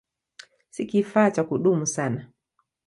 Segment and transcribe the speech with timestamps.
[0.69, 2.29] Si kifaa cha kudumu sana.